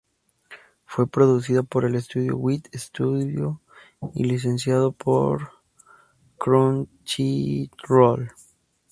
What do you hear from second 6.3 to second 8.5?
Crunchyroll.